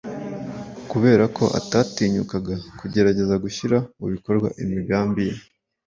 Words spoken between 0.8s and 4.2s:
kubera ko atatinyukaga kugerageza gushyira mu